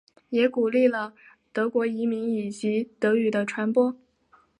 [0.29, 1.13] 也鼓励了
[1.53, 3.95] 德国移民以及德语的传播。